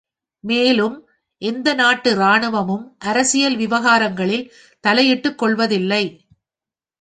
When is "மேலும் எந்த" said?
0.43-1.73